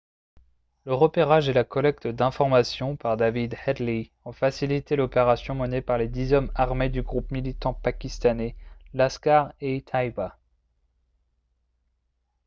[0.85, 6.07] le repérage et la collecte d'informations par david headley ont facilité l'opération menée par les
[6.07, 8.55] dix hommes armés du groupe militant pakistanais
[8.95, 10.39] laskhar-e-taiba